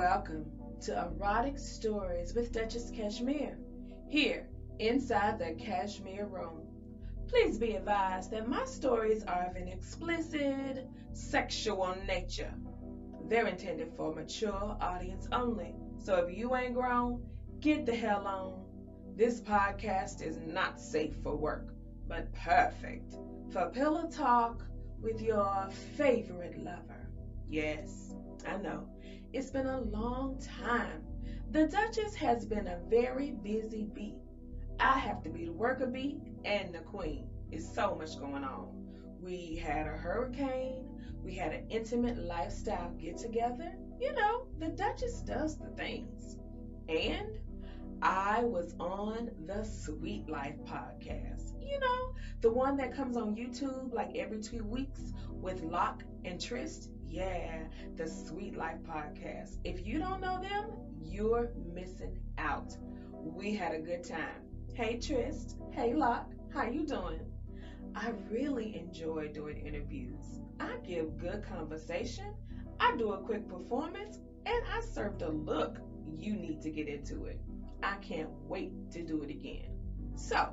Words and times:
Welcome 0.00 0.46
to 0.84 0.98
Erotic 0.98 1.58
Stories 1.58 2.32
with 2.32 2.52
Duchess 2.52 2.90
Cashmere, 2.90 3.58
here 4.08 4.48
inside 4.78 5.38
the 5.38 5.52
Cashmere 5.62 6.24
Room. 6.24 6.62
Please 7.28 7.58
be 7.58 7.72
advised 7.72 8.30
that 8.30 8.48
my 8.48 8.64
stories 8.64 9.24
are 9.24 9.50
of 9.50 9.56
an 9.56 9.68
explicit 9.68 10.88
sexual 11.12 11.94
nature. 12.08 12.54
They're 13.28 13.46
intended 13.46 13.92
for 13.94 14.14
mature 14.14 14.74
audience 14.80 15.28
only, 15.32 15.74
so 15.98 16.14
if 16.14 16.34
you 16.34 16.56
ain't 16.56 16.72
grown, 16.72 17.22
get 17.60 17.84
the 17.84 17.94
hell 17.94 18.26
on. 18.26 18.64
This 19.18 19.42
podcast 19.42 20.22
is 20.22 20.38
not 20.46 20.80
safe 20.80 21.12
for 21.22 21.36
work, 21.36 21.74
but 22.08 22.32
perfect 22.32 23.16
for 23.52 23.66
pillow 23.66 24.08
talk 24.08 24.64
with 24.98 25.20
your 25.20 25.68
favorite 25.98 26.56
lover. 26.56 27.06
Yes, 27.50 28.14
I 28.48 28.56
know 28.56 28.88
it's 29.32 29.50
been 29.50 29.66
a 29.66 29.80
long 29.80 30.40
time. 30.40 31.02
The 31.50 31.66
Duchess 31.66 32.14
has 32.14 32.44
been 32.44 32.66
a 32.66 32.78
very 32.88 33.32
busy 33.42 33.84
bee. 33.94 34.16
I 34.78 34.98
have 34.98 35.22
to 35.22 35.30
be 35.30 35.44
the 35.44 35.52
worker 35.52 35.86
bee 35.86 36.20
and 36.44 36.74
the 36.74 36.78
queen. 36.78 37.28
It's 37.50 37.74
so 37.74 37.94
much 37.94 38.18
going 38.18 38.44
on. 38.44 38.68
We 39.20 39.56
had 39.56 39.86
a 39.86 39.90
hurricane. 39.90 40.86
We 41.22 41.34
had 41.34 41.52
an 41.52 41.66
intimate 41.68 42.18
lifestyle 42.18 42.90
get 42.98 43.18
together. 43.18 43.72
You 44.00 44.12
know, 44.14 44.46
the 44.58 44.68
Duchess 44.68 45.20
does 45.22 45.58
the 45.58 45.68
things. 45.76 46.38
And 46.88 47.38
I 48.02 48.42
was 48.44 48.74
on 48.80 49.30
the 49.46 49.62
Sweet 49.62 50.28
Life 50.28 50.56
podcast. 50.64 51.52
You 51.60 51.78
know, 51.78 52.14
the 52.40 52.50
one 52.50 52.76
that 52.78 52.94
comes 52.94 53.16
on 53.16 53.36
YouTube 53.36 53.92
like 53.92 54.16
every 54.16 54.40
two 54.40 54.64
weeks 54.64 55.12
with 55.30 55.62
Locke 55.62 56.02
and 56.24 56.40
Trist. 56.40 56.90
Yeah, 57.10 57.64
the 57.96 58.06
Sweet 58.06 58.56
Life 58.56 58.78
podcast. 58.88 59.56
If 59.64 59.84
you 59.84 59.98
don't 59.98 60.20
know 60.20 60.40
them, 60.40 60.70
you're 61.02 61.50
missing 61.74 62.16
out. 62.38 62.76
We 63.12 63.52
had 63.52 63.74
a 63.74 63.80
good 63.80 64.04
time. 64.04 64.42
Hey 64.74 65.00
Trist, 65.00 65.56
hey 65.72 65.92
Locke, 65.92 66.30
how 66.54 66.66
you 66.66 66.86
doing? 66.86 67.18
I 67.96 68.12
really 68.30 68.76
enjoy 68.76 69.26
doing 69.34 69.58
interviews. 69.58 70.38
I 70.60 70.76
give 70.86 71.18
good 71.18 71.42
conversation, 71.42 72.32
I 72.78 72.94
do 72.96 73.10
a 73.12 73.18
quick 73.18 73.48
performance, 73.48 74.20
and 74.46 74.62
I 74.72 74.80
serve 74.80 75.18
the 75.18 75.30
look. 75.30 75.78
You 76.16 76.34
need 76.36 76.62
to 76.62 76.70
get 76.70 76.86
into 76.86 77.24
it. 77.24 77.40
I 77.82 77.96
can't 77.96 78.30
wait 78.46 78.92
to 78.92 79.02
do 79.02 79.24
it 79.24 79.30
again. 79.30 79.76
So, 80.14 80.50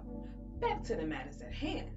back 0.59 0.83
to 0.85 0.95
the 0.95 1.05
matters 1.05 1.39
at 1.43 1.53
hand. 1.53 1.91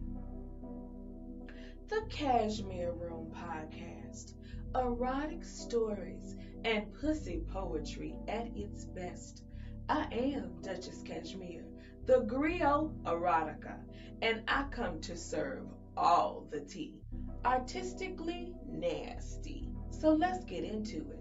The 1.88 2.02
Cashmere 2.10 2.92
Room 2.92 3.32
podcast 3.34 4.34
erotic 4.74 5.44
stories, 5.44 6.36
and 6.64 6.92
pussy 6.94 7.42
poetry 7.52 8.14
at 8.28 8.48
its 8.56 8.84
best. 8.84 9.44
I 9.88 10.06
am 10.12 10.60
Duchess 10.62 11.02
Cashmere, 11.02 11.64
the 12.06 12.20
griot 12.22 12.92
erotica, 13.04 13.78
and 14.22 14.42
I 14.46 14.64
come 14.70 15.00
to 15.00 15.16
serve 15.16 15.66
all 15.96 16.46
the 16.50 16.60
tea. 16.60 17.00
Artistically 17.44 18.54
nasty. 18.66 19.70
So 19.90 20.12
let's 20.12 20.44
get 20.44 20.64
into 20.64 20.98
it. 21.10 21.20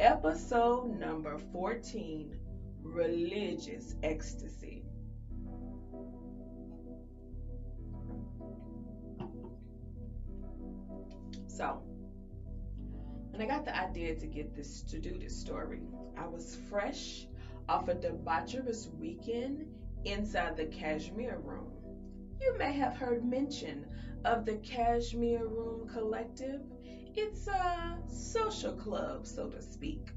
Episode 0.00 0.98
number 0.98 1.38
14 1.52 2.34
Religious 2.82 3.96
Ecstasy. 4.02 4.84
So, 11.48 11.82
when 13.38 13.48
I 13.48 13.54
got 13.54 13.64
the 13.64 13.76
idea 13.76 14.16
to 14.16 14.26
get 14.26 14.56
this 14.56 14.82
to 14.82 14.98
do 14.98 15.16
this 15.16 15.38
story, 15.38 15.82
I 16.16 16.26
was 16.26 16.58
fresh 16.68 17.28
off 17.68 17.86
a 17.86 17.94
debaucherous 17.94 18.92
weekend 18.98 19.64
inside 20.04 20.56
the 20.56 20.64
Cashmere 20.64 21.38
Room. 21.44 21.70
You 22.40 22.58
may 22.58 22.72
have 22.72 22.96
heard 22.96 23.24
mention 23.24 23.86
of 24.24 24.44
the 24.44 24.56
Cashmere 24.56 25.46
Room 25.46 25.88
Collective. 25.88 26.62
It's 27.14 27.46
a 27.46 27.98
social 28.08 28.72
club, 28.72 29.24
so 29.24 29.48
to 29.48 29.62
speak, 29.62 30.08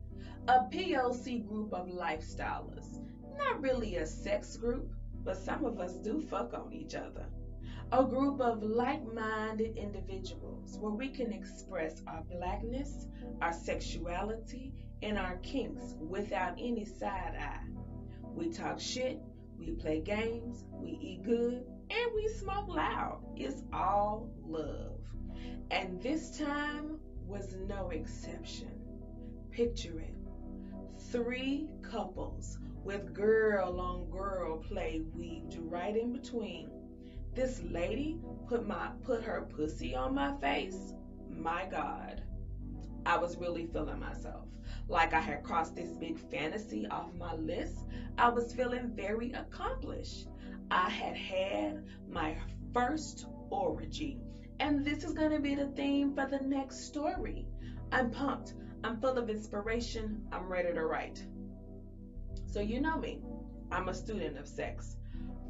a 0.48 0.62
POC 0.62 1.48
group 1.48 1.74
of 1.74 1.90
lifestylers. 1.90 3.02
Not 3.38 3.62
really 3.62 3.98
a 3.98 4.08
sex 4.08 4.58
group, 4.58 4.92
but 5.24 5.38
some 5.38 5.64
of 5.64 5.80
us 5.80 5.94
do 5.94 6.22
fuck 6.22 6.56
on 6.56 6.74
each 6.74 6.96
other 6.96 7.28
a 7.92 8.04
group 8.06 8.40
of 8.40 8.64
like 8.64 9.02
minded 9.14 9.76
individuals 9.76 10.78
where 10.80 10.94
we 10.94 11.10
can 11.10 11.34
express 11.34 12.02
our 12.08 12.24
blackness, 12.32 13.08
our 13.42 13.52
sexuality, 13.52 14.74
and 15.02 15.18
our 15.18 15.36
kinks 15.38 15.96
without 16.00 16.54
any 16.54 16.86
side 16.86 17.36
eye. 17.38 17.66
We 18.34 18.50
talk 18.50 18.80
shit, 18.80 19.20
we 19.58 19.72
play 19.72 20.00
games, 20.00 20.66
we 20.72 20.98
eat 21.02 21.24
good, 21.24 21.66
and 21.90 22.12
we 22.16 22.28
smoke 22.30 22.70
loud. 22.70 23.24
It's 23.36 23.64
all 23.74 24.30
love. 24.46 25.02
And 25.70 26.02
this 26.02 26.38
time 26.38 26.98
was 27.26 27.56
no 27.68 27.90
exception. 27.90 28.72
Picture 29.52 30.00
it 30.00 30.16
three 31.12 31.68
couples 31.82 32.58
with 32.84 33.14
girl 33.14 33.80
on 33.82 34.10
girl 34.10 34.58
play 34.58 35.02
weaved 35.14 35.58
right 35.60 35.98
in 35.98 36.14
between 36.14 36.70
this 37.34 37.62
lady 37.70 38.18
put 38.48 38.68
my 38.68 38.90
put 39.04 39.24
her 39.24 39.48
pussy 39.56 39.96
on 39.96 40.14
my 40.14 40.36
face. 40.38 40.94
My 41.30 41.66
God. 41.66 42.24
I 43.06 43.18
was 43.18 43.38
really 43.38 43.68
feeling 43.68 44.00
myself. 44.00 44.46
Like 44.88 45.14
I 45.14 45.22
had 45.22 45.44
crossed 45.44 45.76
this 45.76 45.92
big 45.92 46.20
fantasy 46.30 46.88
off 46.88 47.14
my 47.18 47.36
list. 47.36 47.86
I 48.18 48.30
was 48.30 48.54
feeling 48.54 48.92
very 48.96 49.32
accomplished. 49.32 50.28
I 50.70 50.90
had 50.90 51.16
had 51.16 51.84
my 52.10 52.36
first 52.74 53.26
orgy. 53.50 54.20
And 54.60 54.86
this 54.86 55.04
is 55.04 55.14
going 55.14 55.32
to 55.32 55.40
be 55.40 55.56
the 55.56 55.68
theme 55.68 56.14
for 56.14 56.28
the 56.28 56.40
next 56.46 56.86
story. 56.86 57.46
I'm 57.92 58.12
pumped. 58.12 58.54
I'm 58.84 59.00
full 59.00 59.18
of 59.18 59.30
inspiration. 59.30 60.22
I'm 60.32 60.48
ready 60.48 60.74
to 60.74 60.86
write. 60.86 61.26
So, 62.46 62.60
you 62.60 62.82
know 62.82 62.98
me. 62.98 63.22
I'm 63.72 63.90
a 63.90 63.94
student 63.94 64.38
of 64.38 64.48
sex. 64.48 64.98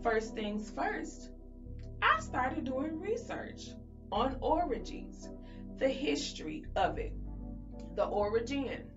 First 0.04 0.34
things 0.34 0.72
first, 0.72 1.32
I 2.02 2.20
started 2.20 2.66
doing 2.66 3.00
research 3.00 3.70
on 4.12 4.38
orgies, 4.42 5.30
the 5.78 5.88
history 5.88 6.66
of 6.76 6.98
it, 6.98 7.14
the 7.96 8.06
origin. 8.06 8.90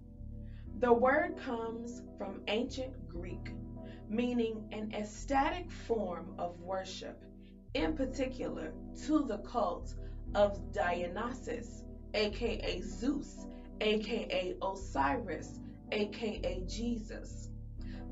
The 0.79 0.93
word 0.93 1.37
comes 1.37 2.03
from 2.17 2.43
ancient 2.49 3.09
Greek, 3.09 3.53
meaning 4.09 4.69
an 4.73 4.93
ecstatic 4.95 5.71
form 5.71 6.35
of 6.39 6.61
worship, 6.61 7.23
in 7.75 7.95
particular 7.95 8.73
to 9.07 9.25
the 9.25 9.39
cult 9.39 9.95
of 10.35 10.73
Dionysus, 10.73 11.85
aka 12.15 12.81
Zeus, 12.81 13.47
aka 13.81 14.57
Osiris, 14.63 15.61
aka 15.93 16.65
Jesus. 16.67 17.51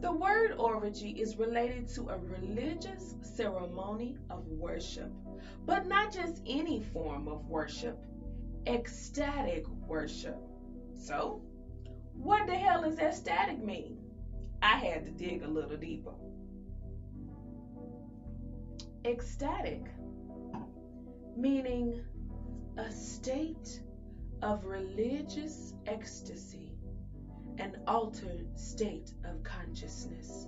The 0.02 0.10
word 0.10 0.54
orgy 0.58 1.10
is 1.10 1.36
related 1.36 1.86
to 1.90 2.08
a 2.08 2.18
religious 2.18 3.14
ceremony 3.22 4.18
of 4.30 4.44
worship, 4.48 5.12
but 5.64 5.86
not 5.86 6.12
just 6.12 6.42
any 6.44 6.82
form 6.82 7.28
of 7.28 7.46
worship, 7.46 8.04
ecstatic 8.66 9.64
worship. 9.86 10.36
So, 10.96 11.40
what 12.14 12.48
the 12.48 12.54
hell 12.56 12.82
does 12.82 12.98
ecstatic 12.98 13.62
mean? 13.62 13.96
I 14.60 14.76
had 14.76 15.04
to 15.04 15.12
dig 15.12 15.44
a 15.44 15.48
little 15.48 15.76
deeper. 15.76 16.14
Ecstatic, 19.04 19.86
meaning 21.36 22.04
a 22.76 22.90
state 22.90 23.80
of 24.42 24.64
religious 24.64 25.74
ecstasy 25.86 26.71
an 27.58 27.76
altered 27.86 28.58
state 28.58 29.12
of 29.24 29.42
consciousness, 29.42 30.46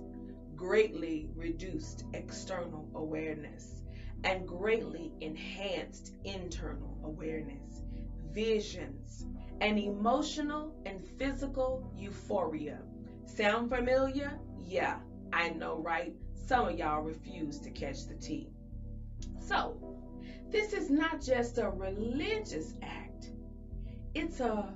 greatly 0.55 1.29
reduced 1.35 2.05
external 2.13 2.89
awareness, 2.95 3.83
and 4.23 4.47
greatly 4.47 5.13
enhanced 5.21 6.15
internal 6.23 6.97
awareness, 7.03 7.83
visions, 8.31 9.25
and 9.61 9.77
emotional 9.77 10.75
and 10.85 11.05
physical 11.17 11.91
euphoria. 11.95 12.79
Sound 13.25 13.69
familiar? 13.69 14.39
Yeah, 14.63 14.99
I 15.31 15.49
know, 15.49 15.77
right? 15.79 16.13
Some 16.33 16.69
of 16.69 16.77
y'all 16.77 17.01
refuse 17.01 17.59
to 17.59 17.69
catch 17.69 18.07
the 18.07 18.15
tea. 18.15 18.49
So, 19.39 19.77
this 20.49 20.73
is 20.73 20.89
not 20.89 21.21
just 21.21 21.57
a 21.57 21.69
religious 21.69 22.73
act, 22.81 23.31
it's 24.13 24.39
a 24.39 24.73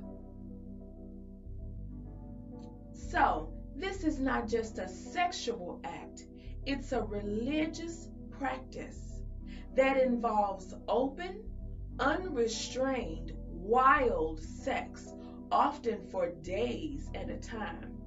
so, 3.09 3.49
this 3.75 4.03
is 4.03 4.19
not 4.19 4.47
just 4.47 4.77
a 4.77 4.87
sexual 4.87 5.81
act, 5.83 6.27
it's 6.65 6.91
a 6.91 7.01
religious 7.01 8.09
practice 8.29 9.23
that 9.75 9.97
involves 9.97 10.75
open, 10.87 11.43
unrestrained, 11.99 13.33
wild 13.47 14.39
sex 14.41 15.13
often 15.51 16.07
for 16.11 16.29
days 16.43 17.09
at 17.15 17.29
a 17.29 17.37
time. 17.37 17.97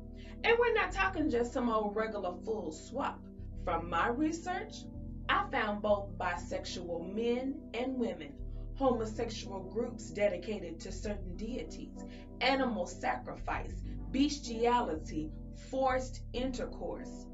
And 0.45 0.57
we're 0.59 0.75
not 0.75 0.93
talking 0.93 1.31
just 1.31 1.53
some 1.53 1.69
old 1.69 1.97
regular 1.97 2.35
full 2.45 2.71
swap. 2.71 3.21
From 3.65 3.91
my 3.91 4.09
research, 4.09 4.85
I 5.29 5.49
found 5.51 5.83
both 5.83 6.17
bisexual 6.17 7.13
men 7.13 7.61
and 7.75 7.97
women, 7.97 8.35
homosexual 8.77 9.65
groups 9.65 10.11
dedicated 10.11 10.79
to 10.81 10.93
certain 10.93 11.37
deities, 11.37 12.05
animal 12.43 12.87
sacrifice, 12.87 13.83
bestiality, 14.11 15.31
forced 15.71 16.23
intercourse, 16.33 17.27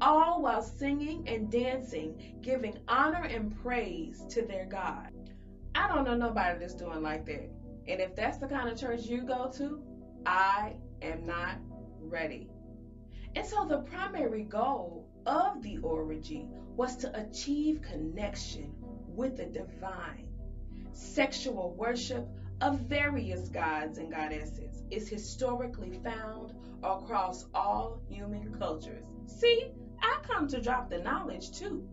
all 0.00 0.42
while 0.42 0.62
singing 0.62 1.26
and 1.26 1.50
dancing, 1.50 2.36
giving 2.42 2.76
honor 2.88 3.24
and 3.24 3.56
praise 3.62 4.24
to 4.28 4.42
their 4.42 4.66
God. 4.66 5.08
I 5.74 5.88
don't 5.88 6.04
know 6.04 6.16
nobody 6.16 6.58
that's 6.58 6.74
doing 6.74 7.02
like 7.02 7.24
that. 7.26 7.50
And 7.88 8.00
if 8.00 8.14
that's 8.16 8.38
the 8.38 8.48
kind 8.48 8.68
of 8.68 8.78
church 8.78 9.04
you 9.04 9.22
go 9.22 9.50
to, 9.56 9.82
I 10.26 10.74
am 11.02 11.24
not 11.24 11.56
ready. 12.00 12.50
And 13.34 13.46
so 13.46 13.66
the 13.66 13.78
primary 13.78 14.44
goal 14.44 15.06
of 15.26 15.62
the 15.62 15.78
orgy 15.78 16.48
was 16.76 16.96
to 16.96 17.20
achieve 17.20 17.82
connection 17.82 18.74
with 19.06 19.36
the 19.36 19.46
divine. 19.46 20.28
Sexual 20.92 21.74
worship 21.74 22.26
of 22.60 22.80
various 22.80 23.48
gods 23.48 23.98
and 23.98 24.10
goddesses 24.10 24.82
is 24.90 25.08
historically 25.08 26.00
found 26.02 26.54
across 26.82 27.46
all 27.54 28.00
human 28.08 28.54
cultures. 28.58 29.04
See, 29.26 29.72
I 30.02 30.18
come 30.22 30.48
to 30.48 30.60
drop 30.60 30.88
the 30.88 30.98
knowledge 30.98 31.58
too. 31.58 31.86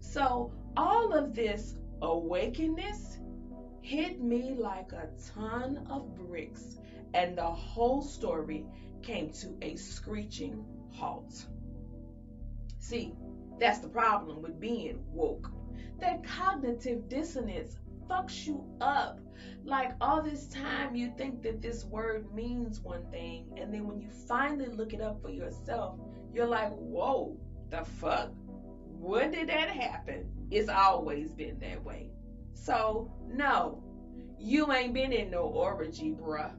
So, 0.00 0.52
all 0.76 1.12
of 1.12 1.34
this 1.34 1.76
awakeness 2.02 3.18
hit 3.82 4.20
me 4.20 4.54
like 4.58 4.92
a 4.92 5.08
ton 5.34 5.86
of 5.88 6.14
bricks, 6.14 6.78
and 7.14 7.36
the 7.36 7.42
whole 7.42 8.02
story 8.02 8.66
came 9.02 9.30
to 9.30 9.56
a 9.62 9.76
screeching 9.76 10.64
halt. 10.90 11.46
See, 12.78 13.14
that's 13.58 13.78
the 13.78 13.88
problem 13.88 14.42
with 14.42 14.60
being 14.60 15.04
woke. 15.12 15.50
That 16.00 16.24
cognitive 16.24 17.08
dissonance 17.08 17.76
fucks 18.12 18.46
you 18.46 18.64
up. 18.80 19.20
Like 19.64 19.92
all 20.00 20.22
this 20.22 20.46
time, 20.48 20.94
you 20.94 21.12
think 21.16 21.42
that 21.42 21.62
this 21.62 21.84
word 21.84 22.32
means 22.34 22.80
one 22.80 23.04
thing, 23.10 23.46
and 23.56 23.72
then 23.72 23.86
when 23.86 24.00
you 24.00 24.10
finally 24.28 24.66
look 24.66 24.92
it 24.92 25.00
up 25.00 25.22
for 25.22 25.30
yourself, 25.30 25.98
you're 26.32 26.46
like, 26.46 26.72
whoa, 26.72 27.36
the 27.70 27.84
fuck? 27.84 28.30
When 28.86 29.30
did 29.30 29.48
that 29.48 29.70
happen? 29.70 30.26
It's 30.50 30.68
always 30.68 31.32
been 31.32 31.58
that 31.60 31.82
way. 31.82 32.10
So, 32.54 33.10
no, 33.26 33.82
you 34.38 34.72
ain't 34.72 34.94
been 34.94 35.12
in 35.12 35.30
no 35.30 35.42
orgy, 35.42 36.12
bruh. 36.12 36.52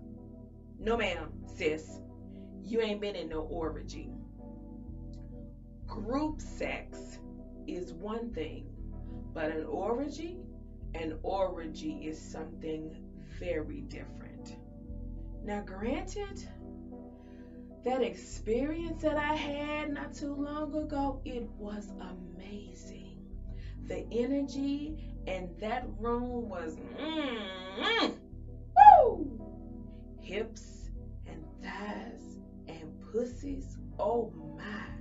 No, 0.80 0.98
ma'am, 0.98 1.32
sis. 1.46 2.00
You 2.64 2.82
ain't 2.82 3.02
been 3.02 3.16
in 3.16 3.30
no 3.30 3.42
orgy. 3.42 4.10
Group 5.86 6.42
sex 6.42 7.20
is 7.68 7.94
one 7.94 8.34
thing, 8.34 8.66
but 9.34 9.52
an 9.52 9.66
orgy, 9.66 10.38
an 10.96 11.18
orgy 11.24 12.06
is 12.06 12.20
something 12.20 12.96
very 13.40 13.82
different. 13.82 14.58
Now, 15.44 15.62
granted, 15.62 16.48
that 17.84 18.02
experience 18.02 19.02
that 19.02 19.18
I 19.18 19.36
had 19.36 19.94
not 19.94 20.14
too 20.14 20.34
long 20.34 20.74
ago, 20.76 21.22
it 21.26 21.44
was 21.58 21.90
amazing. 22.00 23.20
The 23.88 24.06
energy 24.12 25.14
in 25.28 25.50
that 25.60 25.84
room 26.00 26.48
was 26.48 26.78
mm, 26.98 27.38
mm, 27.80 28.14
woo! 28.78 29.40
Hips 30.22 30.90
and 31.28 31.44
thighs 31.62 32.38
and 32.68 32.90
pussies, 33.12 33.78
oh 34.00 34.32
my. 34.58 34.93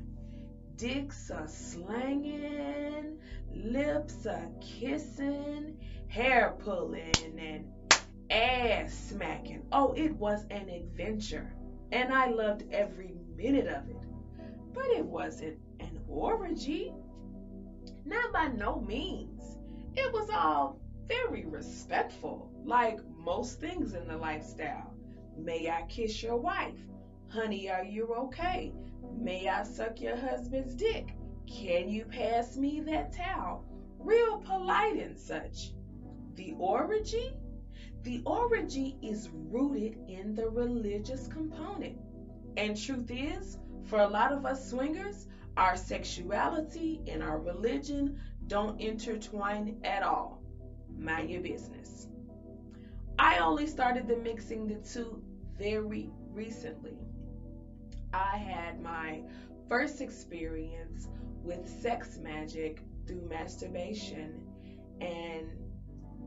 Dicks 0.82 1.30
are 1.30 1.46
slanging, 1.46 3.20
lips 3.54 4.26
are 4.26 4.50
kissing, 4.60 5.78
hair 6.08 6.56
pulling, 6.58 7.38
and 7.38 7.72
ass 8.28 8.92
smacking. 8.92 9.64
Oh, 9.70 9.92
it 9.92 10.10
was 10.16 10.44
an 10.50 10.68
adventure 10.68 11.54
and 11.92 12.12
I 12.12 12.30
loved 12.30 12.64
every 12.72 13.14
minute 13.36 13.68
of 13.68 13.90
it. 13.90 14.04
But 14.72 14.86
it 14.86 15.06
wasn't 15.06 15.60
an 15.78 16.00
orgy. 16.08 16.92
Not 18.04 18.32
by 18.32 18.48
no 18.48 18.80
means. 18.80 19.58
It 19.94 20.12
was 20.12 20.30
all 20.30 20.80
very 21.06 21.44
respectful, 21.44 22.50
like 22.64 22.98
most 23.06 23.60
things 23.60 23.94
in 23.94 24.08
the 24.08 24.16
lifestyle. 24.16 24.92
May 25.36 25.70
I 25.70 25.82
kiss 25.82 26.24
your 26.24 26.38
wife? 26.38 26.80
Honey, 27.32 27.70
are 27.70 27.82
you 27.82 28.12
okay? 28.14 28.74
May 29.16 29.48
I 29.48 29.62
suck 29.62 30.02
your 30.02 30.16
husband's 30.16 30.74
dick? 30.74 31.14
Can 31.46 31.88
you 31.88 32.04
pass 32.04 32.58
me 32.58 32.80
that 32.80 33.14
towel? 33.14 33.64
Real 33.98 34.36
polite 34.36 34.98
and 34.98 35.18
such. 35.18 35.72
The 36.34 36.54
orgy? 36.58 37.32
The 38.02 38.20
orgy 38.26 38.98
is 39.00 39.30
rooted 39.32 39.96
in 40.08 40.34
the 40.34 40.50
religious 40.50 41.26
component. 41.26 41.96
And 42.58 42.76
truth 42.76 43.10
is, 43.10 43.56
for 43.86 44.00
a 44.00 44.08
lot 44.08 44.32
of 44.32 44.44
us 44.44 44.68
swingers, 44.68 45.26
our 45.56 45.74
sexuality 45.74 47.00
and 47.06 47.22
our 47.22 47.38
religion 47.38 48.20
don't 48.46 48.78
intertwine 48.78 49.80
at 49.84 50.02
all. 50.02 50.42
Mind 50.94 51.30
your 51.30 51.40
business. 51.40 52.08
I 53.18 53.38
only 53.38 53.66
started 53.66 54.06
the 54.06 54.16
mixing 54.16 54.66
the 54.66 54.74
two 54.86 55.22
very 55.56 56.10
recently. 56.34 56.96
I 58.12 58.36
had 58.36 58.82
my 58.82 59.22
first 59.68 60.00
experience 60.00 61.08
with 61.42 61.68
sex 61.80 62.18
magic 62.18 62.82
through 63.06 63.28
masturbation, 63.28 64.40
and 65.00 65.48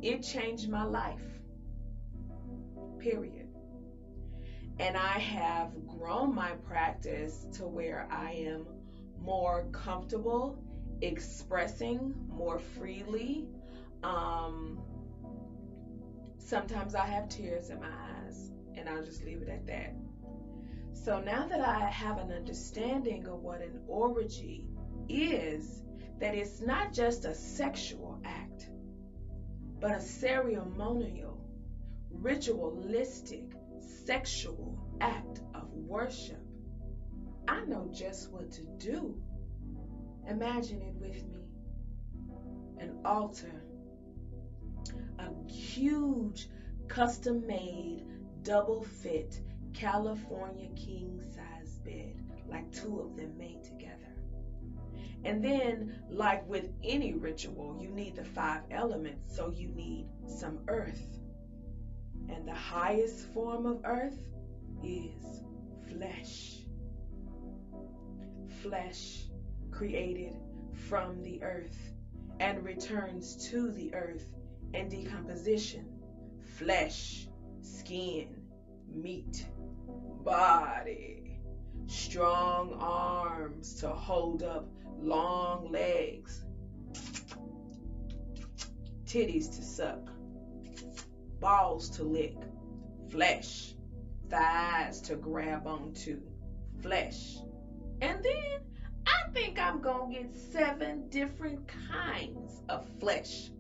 it 0.01 0.23
changed 0.23 0.69
my 0.69 0.83
life 0.83 1.21
period. 2.99 3.47
And 4.79 4.97
I 4.97 5.19
have 5.19 5.71
grown 5.87 6.35
my 6.35 6.51
practice 6.67 7.45
to 7.53 7.67
where 7.67 8.07
I 8.11 8.31
am 8.31 8.65
more 9.21 9.65
comfortable 9.71 10.61
expressing 11.01 12.13
more 12.29 12.59
freely. 12.59 13.47
Um, 14.03 14.79
sometimes 16.37 16.95
I 16.95 17.05
have 17.05 17.29
tears 17.29 17.69
in 17.69 17.79
my 17.79 17.87
eyes, 17.87 18.04
and 18.77 18.89
I'll 18.89 19.03
just 19.03 19.23
leave 19.23 19.41
it 19.41 19.49
at 19.49 19.65
that. 19.67 19.93
So 20.93 21.19
now 21.19 21.47
that 21.47 21.61
I 21.61 21.89
have 21.89 22.17
an 22.17 22.31
understanding 22.31 23.27
of 23.27 23.41
what 23.41 23.61
an 23.61 23.79
orgy 23.87 24.67
is, 25.09 25.83
that 26.19 26.33
it's 26.33 26.61
not 26.61 26.93
just 26.93 27.25
a 27.25 27.35
sexual 27.35 28.19
act, 28.23 28.69
but 29.79 29.91
a 29.91 30.01
ceremonial 30.01 31.41
ritualistic, 32.11 33.51
sexual 34.05 34.79
act 35.01 35.41
of 35.53 35.69
worship. 35.73 36.41
I 37.47 37.65
know 37.65 37.89
just 37.93 38.31
what 38.31 38.51
to 38.53 38.61
do. 38.77 39.21
Imagine 40.27 40.81
it 40.81 40.95
with 40.95 41.23
me 41.27 41.45
an 42.79 42.97
altar, 43.05 43.63
a 45.19 45.49
huge, 45.49 46.49
custom 46.87 47.45
made, 47.47 48.03
double 48.45 48.83
fit 48.83 49.41
California 49.73 50.69
king 50.75 51.21
size 51.21 51.79
bed, 51.79 52.23
like 52.47 52.71
two 52.71 53.01
of 53.01 53.17
them 53.17 53.37
made 53.37 53.61
together. 53.63 53.91
And 55.25 55.43
then, 55.43 55.99
like 56.09 56.47
with 56.47 56.69
any 56.83 57.13
ritual, 57.13 57.77
you 57.81 57.89
need 57.89 58.15
the 58.15 58.23
five 58.23 58.61
elements, 58.71 59.35
so 59.35 59.51
you 59.51 59.67
need 59.69 60.07
some 60.27 60.59
earth 60.69 61.15
and 62.29 62.47
the 62.47 62.53
highest 62.53 63.27
form 63.33 63.65
of 63.65 63.81
earth 63.85 64.17
is 64.83 65.41
flesh. 65.89 66.59
Flesh 68.61 69.25
created 69.71 70.33
from 70.73 71.21
the 71.21 71.41
earth 71.43 71.77
and 72.39 72.63
returns 72.63 73.49
to 73.49 73.71
the 73.71 73.93
earth 73.93 74.25
in 74.73 74.89
decomposition. 74.89 75.85
Flesh, 76.57 77.27
skin, 77.65 78.35
meat, 78.87 79.47
body, 80.23 81.39
strong 81.87 82.73
arms 82.79 83.73
to 83.75 83.89
hold 83.89 84.43
up 84.43 84.67
long 84.99 85.71
legs, 85.71 86.45
titties 89.05 89.55
to 89.55 89.61
suck 89.63 90.09
balls 91.39 91.89
to 91.89 92.03
lick, 92.03 92.37
flesh, 93.09 93.75
thighs 94.29 95.01
to 95.01 95.15
grab 95.15 95.67
onto, 95.67 96.19
flesh. 96.81 97.37
And 98.01 98.23
then 98.23 98.59
I 99.05 99.29
think 99.31 99.59
I'm 99.59 99.81
going 99.81 100.13
to 100.13 100.21
get 100.21 100.35
seven 100.35 101.07
different 101.09 101.69
kinds 101.89 102.61
of 102.69 102.87
flesh 102.99 103.51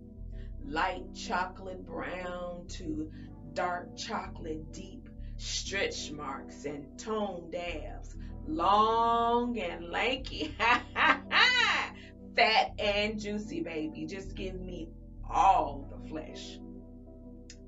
light 0.67 1.03
chocolate 1.13 1.85
brown 1.85 2.65
to 2.67 3.11
dark 3.55 3.95
chocolate 3.95 4.73
deep 4.73 5.07
stretch 5.37 6.11
marks 6.11 6.65
and 6.65 6.99
tone 6.99 7.49
dabs, 7.51 8.15
long 8.47 9.57
and 9.57 9.89
lanky, 9.89 10.53
fat 12.35 12.73
and 12.77 13.19
juicy, 13.19 13.61
baby. 13.61 14.05
Just 14.05 14.35
give 14.35 14.59
me 14.59 14.89
all 15.29 15.87
the 15.89 16.09
flesh. 16.09 16.59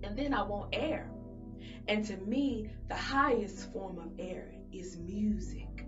And 0.03 0.17
then 0.17 0.33
I 0.33 0.43
want 0.43 0.75
air. 0.75 1.09
And 1.87 2.05
to 2.05 2.17
me, 2.17 2.69
the 2.89 2.95
highest 2.95 3.71
form 3.71 3.97
of 3.97 4.11
air 4.19 4.53
is 4.73 4.97
music. 4.97 5.87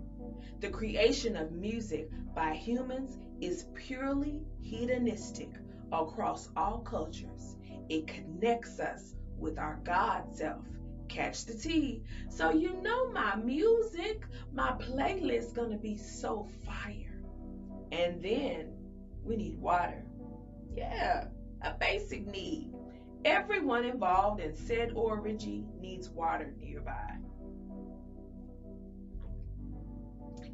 The 0.60 0.70
creation 0.70 1.36
of 1.36 1.52
music 1.52 2.10
by 2.34 2.54
humans 2.54 3.18
is 3.40 3.66
purely 3.74 4.42
hedonistic 4.60 5.50
across 5.92 6.48
all 6.56 6.78
cultures. 6.80 7.56
It 7.88 8.06
connects 8.06 8.80
us 8.80 9.14
with 9.40 9.58
our 9.58 9.80
God 9.84 10.24
self. 10.34 10.64
Catch 11.08 11.46
the 11.46 11.54
tea. 11.54 12.04
So 12.28 12.50
you 12.50 12.80
know 12.82 13.10
my 13.10 13.34
music, 13.36 14.24
my 14.52 14.72
playlist 14.72 15.54
gonna 15.54 15.76
be 15.76 15.96
so 15.96 16.46
fire. 16.64 17.20
And 17.90 18.22
then 18.22 18.72
we 19.24 19.36
need 19.36 19.58
water. 19.58 20.04
Yeah, 20.76 21.24
a 21.62 21.72
basic 21.72 22.26
need. 22.26 22.72
Everyone 23.24 23.84
involved 23.84 24.40
in 24.40 24.54
said 24.54 24.92
orgy 24.94 25.66
needs 25.80 26.08
water 26.08 26.54
nearby. 26.58 27.16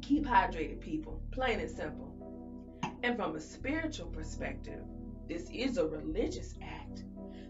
Keep 0.01 0.25
hydrated, 0.25 0.79
people. 0.81 1.21
Plain 1.31 1.59
and 1.59 1.69
simple. 1.69 2.13
And 3.03 3.15
from 3.15 3.35
a 3.35 3.39
spiritual 3.39 4.07
perspective, 4.07 4.81
this 5.27 5.49
is 5.51 5.77
a 5.77 5.85
religious 5.85 6.55
act. 6.61 7.03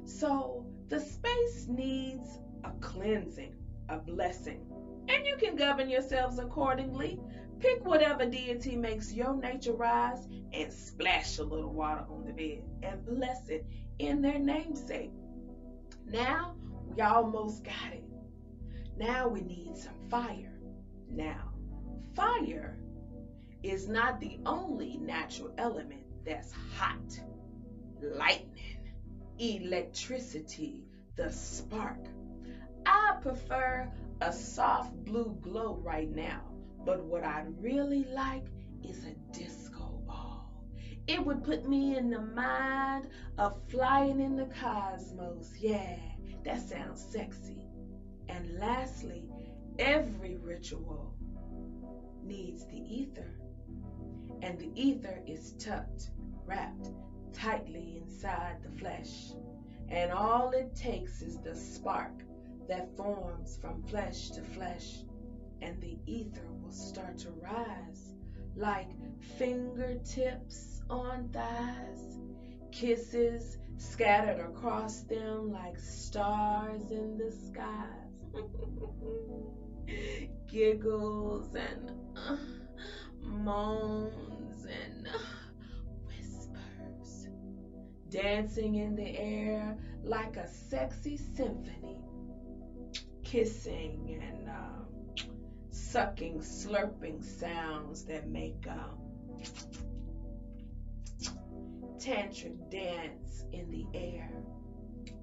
So 0.05 0.66
the 0.89 0.99
space 0.99 1.67
needs 1.67 2.39
a 2.63 2.71
cleansing, 2.79 3.55
a 3.89 3.97
blessing. 3.97 4.61
And 5.09 5.25
you 5.25 5.35
can 5.37 5.55
govern 5.55 5.89
yourselves 5.89 6.39
accordingly. 6.39 7.19
Pick 7.59 7.85
whatever 7.85 8.25
deity 8.25 8.75
makes 8.75 9.11
your 9.11 9.35
nature 9.35 9.73
rise 9.73 10.27
and 10.53 10.71
splash 10.71 11.39
a 11.39 11.43
little 11.43 11.73
water 11.73 12.05
on 12.09 12.25
the 12.25 12.33
bed 12.33 12.63
and 12.83 13.05
bless 13.05 13.49
it 13.49 13.65
in 13.99 14.21
their 14.21 14.39
namesake. 14.39 15.11
Now 16.05 16.55
we 16.95 17.01
almost 17.01 17.63
got 17.63 17.93
it. 17.93 18.03
Now 18.97 19.27
we 19.27 19.41
need 19.41 19.77
some 19.77 19.93
fire. 20.09 20.53
Now, 21.09 21.51
fire 22.15 22.77
is 23.63 23.87
not 23.87 24.19
the 24.19 24.39
only 24.45 24.97
natural 24.97 25.51
element 25.57 26.03
that's 26.25 26.51
hot. 26.51 27.19
Lightning, 28.01 28.76
electricity, 29.39 30.83
the 31.15 31.31
spark. 31.31 31.99
I 32.85 33.17
prefer 33.21 33.91
a 34.21 34.31
soft 34.31 34.93
blue 35.05 35.37
glow 35.41 35.79
right 35.83 36.09
now, 36.09 36.41
but 36.85 37.03
what 37.03 37.23
I'd 37.23 37.61
really 37.61 38.05
like 38.05 38.45
is 38.83 39.05
a 39.05 39.13
disco 39.33 40.01
ball. 40.05 40.51
It 41.07 41.25
would 41.25 41.43
put 41.43 41.67
me 41.67 41.97
in 41.97 42.09
the 42.09 42.21
mind 42.21 43.07
of 43.37 43.59
flying 43.69 44.19
in 44.21 44.35
the 44.35 44.49
cosmos. 44.59 45.53
Yeah, 45.59 45.97
that 46.43 46.67
sounds 46.67 47.03
sexy. 47.03 47.65
And 48.29 48.59
lastly, 48.59 49.23
every 49.79 50.37
ritual 50.37 51.13
needs 52.23 52.65
the 52.65 52.77
ether. 52.77 53.39
And 54.41 54.59
the 54.59 54.71
ether 54.75 55.21
is 55.25 55.53
tucked, 55.53 56.11
wrapped 56.45 56.91
tightly 57.37 58.01
inside 58.03 58.57
the 58.63 58.79
flesh. 58.79 59.31
And 59.89 60.11
all 60.11 60.51
it 60.51 60.75
takes 60.75 61.21
is 61.21 61.39
the 61.39 61.55
spark 61.55 62.23
that 62.67 62.95
forms 62.97 63.57
from 63.61 63.81
flesh 63.83 64.29
to 64.31 64.41
flesh, 64.41 65.03
and 65.61 65.79
the 65.81 65.97
ether 66.05 66.47
will 66.61 66.71
start 66.71 67.17
to 67.19 67.29
rise 67.31 68.13
like 68.57 68.87
fingertips 69.37 70.81
on 70.89 71.29
thighs, 71.29 72.17
kisses 72.71 73.57
scattered 73.77 74.39
across 74.39 75.01
them 75.01 75.51
like 75.51 75.77
stars 75.77 76.89
in 76.91 77.17
the 77.17 77.31
skies, 77.31 78.33
giggles 80.51 81.53
and 81.53 81.91
uh, 82.15 82.35
moans 83.21 84.65
and 84.65 85.07
uh, 85.07 85.19
dancing 88.09 88.75
in 88.75 88.95
the 88.95 89.17
air 89.17 89.77
like 90.03 90.37
a 90.37 90.47
sexy 90.47 91.17
symphony 91.17 91.97
kissing 93.23 94.21
and 94.21 94.49
um, 94.49 94.85
sucking, 95.69 96.39
slurping 96.39 97.21
sounds 97.21 98.05
that 98.05 98.29
make 98.29 98.65
um, 98.69 98.97
tantric 101.97 102.71
dance 102.71 103.43
in 103.51 103.69
the 103.69 103.85
air. 103.93 104.31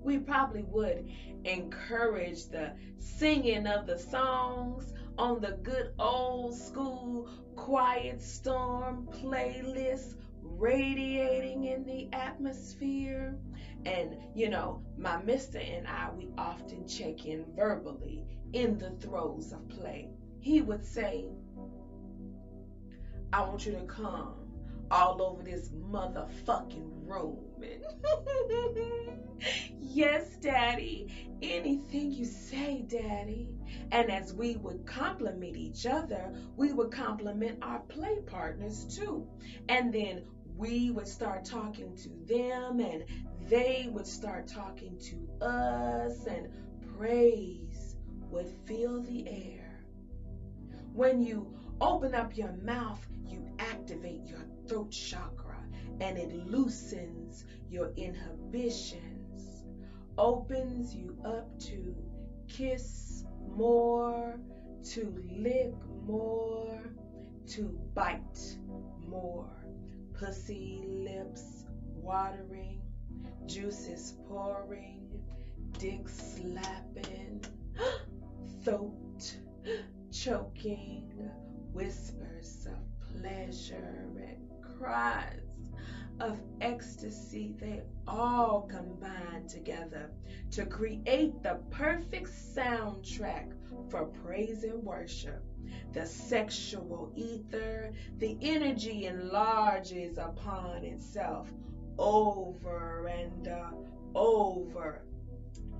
We 0.02 0.18
probably 0.18 0.64
would 0.64 1.08
encourage 1.44 2.46
the 2.48 2.72
singing 2.98 3.66
of 3.66 3.86
the 3.86 3.98
songs 3.98 4.92
on 5.16 5.40
the 5.40 5.58
good 5.62 5.92
old 5.98 6.54
school 6.54 7.28
Quiet 7.56 8.20
Storm 8.20 9.08
playlist 9.12 10.16
radiating 10.44 11.64
in 11.64 11.84
the 11.84 12.08
atmosphere. 12.12 13.36
And, 13.84 14.16
you 14.34 14.48
know, 14.48 14.82
my 14.96 15.20
mister 15.22 15.58
and 15.58 15.86
I, 15.86 16.10
we 16.16 16.28
often 16.38 16.86
check 16.86 17.26
in 17.26 17.44
verbally 17.56 18.24
in 18.52 18.78
the 18.78 18.90
throes 18.90 19.52
of 19.52 19.68
play. 19.68 20.08
He 20.40 20.60
would 20.60 20.84
say, 20.84 21.26
I 23.32 23.40
want 23.42 23.66
you 23.66 23.72
to 23.72 23.84
come 23.86 24.34
all 24.90 25.20
over 25.22 25.42
this 25.42 25.70
motherfucking 25.70 26.90
room. 27.04 27.38
yes, 29.80 30.36
Daddy. 30.36 31.30
Anything 31.42 32.12
you 32.12 32.24
say, 32.24 32.84
Daddy. 32.86 33.48
And 33.90 34.10
as 34.10 34.32
we 34.32 34.56
would 34.56 34.86
compliment 34.86 35.56
each 35.56 35.86
other, 35.86 36.32
we 36.56 36.72
would 36.72 36.90
compliment 36.90 37.58
our 37.62 37.80
play 37.80 38.18
partners 38.26 38.84
too. 38.84 39.26
And 39.68 39.92
then 39.92 40.22
we 40.56 40.90
would 40.90 41.08
start 41.08 41.44
talking 41.44 41.94
to 41.96 42.08
them 42.26 42.80
and 42.80 43.04
they 43.48 43.88
would 43.90 44.06
start 44.06 44.46
talking 44.46 44.98
to 44.98 45.44
us 45.44 46.26
and 46.26 46.48
praise 46.96 47.96
would 48.30 48.48
fill 48.66 49.02
the 49.02 49.28
air. 49.28 49.84
When 50.92 51.22
you 51.22 51.52
open 51.80 52.14
up 52.14 52.36
your 52.36 52.52
mouth, 52.62 53.04
you 53.26 53.44
activate 53.58 54.24
your 54.26 54.44
throat 54.68 54.90
chakra 54.90 55.58
and 56.00 56.16
it 56.18 56.32
loosens 56.50 57.44
your 57.68 57.92
inhibitions, 57.96 59.64
opens 60.16 60.94
you 60.94 61.16
up 61.24 61.58
to 61.58 61.94
kiss 62.48 63.24
more, 63.48 64.38
to 64.84 65.24
lick 65.36 65.74
more, 66.06 66.80
to 67.48 67.78
bite 67.94 68.56
more. 69.08 69.63
Pussy 70.14 70.82
lips 70.86 71.64
watering, 71.94 72.80
juices 73.46 74.14
pouring, 74.28 75.10
dick 75.78 76.08
slapping, 76.08 77.44
throat 78.64 79.36
choking, 80.12 81.12
whispers 81.72 82.66
of 82.66 83.20
pleasure 83.20 84.08
and 84.16 84.48
cries 84.62 85.40
of 86.20 86.38
ecstasy, 86.60 87.54
they 87.58 87.82
all 88.06 88.68
combine 88.70 89.46
together 89.48 90.10
to 90.52 90.64
create 90.64 91.42
the 91.42 91.58
perfect 91.70 92.28
soundtrack 92.28 93.52
for 93.90 94.06
praise 94.06 94.62
and 94.62 94.82
worship. 94.84 95.42
The 95.92 96.06
sexual 96.06 97.12
ether, 97.14 97.92
the 98.18 98.36
energy 98.40 99.06
enlarges 99.06 100.18
upon 100.18 100.84
itself 100.84 101.52
over 101.98 103.06
and 103.06 103.48
uh, 103.48 103.70
over, 104.14 105.04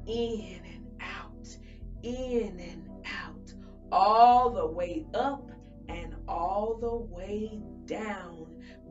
in 0.07 0.61
and 0.65 0.87
out, 1.01 1.57
in 2.03 2.59
and 2.61 2.91
out, 3.05 3.53
all 3.91 4.51
the 4.51 4.67
way 4.67 5.07
up 5.15 5.51
and 5.89 6.15
all 6.29 6.77
the 6.81 6.95
way 7.15 7.61
down, 7.87 8.47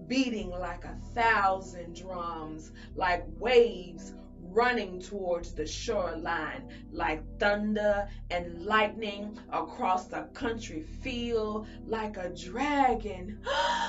beating 0.08 0.50
like 0.50 0.86
a 0.86 0.98
thousand 1.14 1.96
drums, 1.96 2.72
like 2.96 3.24
waves 3.40 4.14
running 4.54 5.00
towards 5.00 5.54
the 5.54 5.66
shoreline 5.66 6.70
like 6.92 7.24
thunder 7.40 8.08
and 8.30 8.66
lightning 8.66 9.38
across 9.52 10.06
the 10.06 10.22
country 10.34 10.84
feel 10.84 11.66
like 11.88 12.18
a 12.18 12.30
dragon 12.30 13.40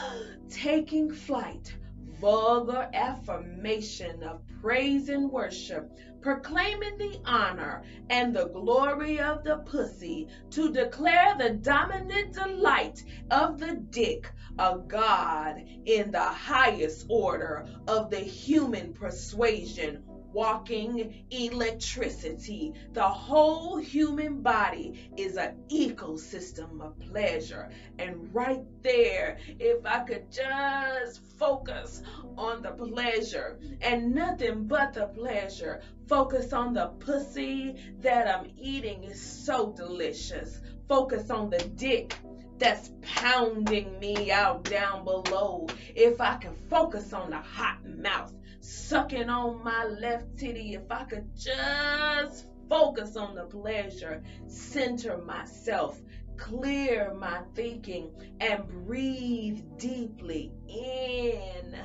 taking 0.49 1.13
flight. 1.13 1.77
Vulgar 2.21 2.89
affirmation 2.95 4.23
of 4.23 4.41
praise 4.63 5.11
and 5.11 5.31
worship 5.31 5.93
proclaiming 6.25 6.97
the 6.97 7.21
honor 7.27 7.83
and 8.09 8.35
the 8.35 8.49
glory 8.49 9.21
of 9.21 9.45
the 9.45 9.59
pussy, 9.59 10.27
to 10.49 10.73
declare 10.73 11.35
the 11.37 11.51
dominant 11.51 12.33
delight 12.33 13.05
of 13.31 13.59
the 13.59 13.75
dick, 13.91 14.33
a 14.59 14.79
god 14.89 15.63
in 15.85 16.11
the 16.11 16.19
highest 16.19 17.05
order 17.11 17.67
of 17.87 18.09
the 18.09 18.21
human 18.21 18.95
persuasion 18.95 20.03
walking 20.35 21.25
electricity. 21.31 22.75
The 22.93 23.09
whole 23.09 23.77
human 23.77 24.43
body 24.43 25.11
is 25.17 25.37
an 25.37 25.63
ecosystem 25.71 26.81
of 26.83 26.99
pleasure. 26.99 27.71
And 27.99 28.35
right 28.35 28.65
there, 28.83 29.39
if 29.61 29.87
I 29.87 30.01
could 30.01 30.31
just 30.31 31.21
focus 31.39 32.03
on 32.37 32.63
the 32.63 32.73
pleasure 32.73 33.61
and 33.81 34.13
nothing 34.13 34.67
but 34.67 34.93
the 34.93 35.07
pleasure, 35.07 35.83
focus 36.09 36.53
on 36.53 36.75
the 36.75 36.89
pussy 36.99 37.77
that 38.01 38.27
I'm 38.27 38.51
eating 38.59 39.05
is 39.05 39.23
so 39.23 39.73
delicious. 39.73 40.61
Focus 40.89 41.31
on 41.31 41.49
the 41.49 41.65
dick 41.77 42.19
that's 42.59 42.91
pounding 43.03 43.99
me 44.01 44.31
out 44.31 44.65
down 44.65 45.05
below. 45.05 45.67
If 45.95 46.21
I 46.21 46.37
can 46.37 46.55
focus 46.69 47.13
on 47.13 47.31
the 47.31 47.39
hot 47.39 47.85
mouth 47.87 48.33
sucking 48.65 49.29
on 49.29 49.63
my 49.63 49.85
left 49.85 50.39
titty, 50.39 50.75
if 50.75 50.91
I 50.91 51.05
could 51.05 51.29
just 51.37 52.47
focus 52.69 53.15
on 53.15 53.35
the 53.35 53.45
pleasure, 53.45 54.23
center 54.47 55.19
myself, 55.19 56.01
clear 56.39 57.13
my 57.15 57.41
thinking, 57.55 58.11
and 58.41 58.67
breathe 58.67 59.61
deeply 59.77 60.51
in 60.67 61.77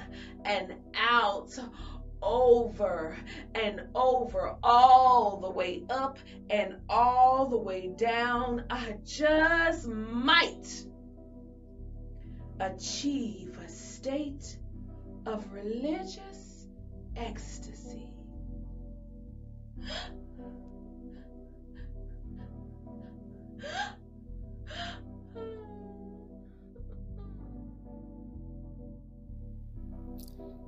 and 0.46 0.76
out 0.96 1.58
over 2.22 3.18
and 3.56 3.82
over, 3.94 4.56
all 4.64 5.38
the 5.42 5.50
way 5.50 5.84
up 5.90 6.18
and 6.50 6.78
all 6.88 7.48
the 7.48 7.58
way 7.58 7.92
down, 7.98 8.64
I 8.70 8.96
just 9.04 9.86
might 9.88 10.86
achieve 12.62 13.58
a 13.64 13.70
state 13.70 14.58
of 15.26 15.52
religious 15.54 16.29
ecstasy. 17.20 18.08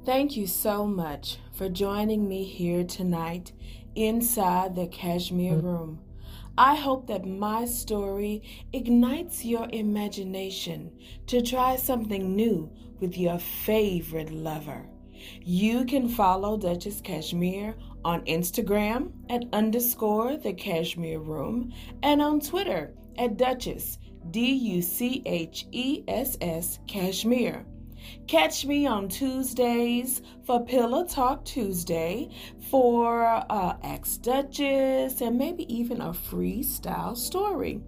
Thank 0.03 0.35
you 0.35 0.47
so 0.47 0.85
much 0.85 1.37
for 1.53 1.69
joining 1.69 2.27
me 2.27 2.43
here 2.43 2.83
tonight 2.83 3.53
inside 3.95 4.75
the 4.75 4.87
Cashmere 4.87 5.53
mm. 5.53 5.63
Room. 5.63 5.99
I 6.57 6.75
hope 6.75 7.07
that 7.07 7.25
my 7.25 7.65
story 7.65 8.41
ignites 8.73 9.45
your 9.45 9.69
imagination 9.71 10.91
to 11.27 11.41
try 11.41 11.75
something 11.75 12.35
new 12.35 12.71
with 12.99 13.17
your 13.17 13.37
favorite 13.37 14.31
lover. 14.31 14.85
You 15.43 15.85
can 15.85 16.07
follow 16.09 16.57
Duchess 16.57 17.01
Cashmere 17.01 17.75
on 18.03 18.25
Instagram 18.25 19.11
at 19.29 19.45
underscore 19.53 20.37
the 20.37 20.53
Cashmere 20.53 21.19
Room 21.19 21.71
and 22.03 22.21
on 22.21 22.39
Twitter 22.39 22.93
at 23.17 23.37
Duchess, 23.37 23.97
D 24.31 24.51
U 24.53 24.81
C 24.81 25.21
H 25.25 25.65
E 25.71 26.03
S 26.07 26.37
S 26.41 26.79
Cashmere. 26.87 27.65
Catch 28.27 28.65
me 28.65 28.87
on 28.87 29.09
Tuesdays 29.09 30.21
for 30.43 30.65
Pillow 30.65 31.05
Talk 31.05 31.45
Tuesday 31.45 32.29
for 32.69 33.25
uh, 33.25 33.77
Ex 33.83 34.17
Duchess 34.17 35.21
and 35.21 35.37
maybe 35.37 35.71
even 35.73 36.01
a 36.01 36.09
freestyle 36.09 37.15
story. 37.15 37.81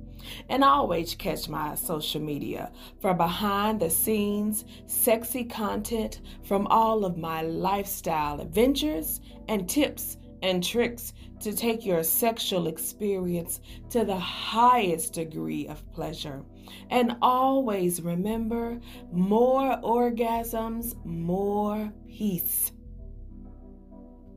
And 0.49 0.63
always 0.63 1.15
catch 1.15 1.49
my 1.49 1.75
social 1.75 2.21
media 2.21 2.71
for 3.01 3.13
behind 3.13 3.79
the 3.79 3.89
scenes, 3.89 4.65
sexy 4.85 5.43
content 5.43 6.21
from 6.43 6.67
all 6.67 7.05
of 7.05 7.17
my 7.17 7.41
lifestyle 7.41 8.41
adventures 8.41 9.21
and 9.47 9.67
tips 9.67 10.17
and 10.41 10.63
tricks 10.63 11.13
to 11.39 11.53
take 11.53 11.85
your 11.85 12.03
sexual 12.03 12.67
experience 12.67 13.61
to 13.89 14.03
the 14.03 14.17
highest 14.17 15.13
degree 15.13 15.67
of 15.67 15.89
pleasure. 15.93 16.43
And 16.89 17.15
always 17.21 18.01
remember 18.01 18.79
more 19.11 19.77
orgasms, 19.81 20.95
more 21.05 21.91
peace. 22.07 22.71